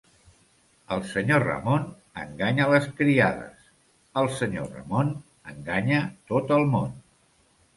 [0.93, 1.83] El senyor Ramon
[2.23, 3.69] enganya les criades;
[4.23, 5.13] el senyor Ramon
[5.53, 6.01] enganya
[6.33, 6.91] tot el món.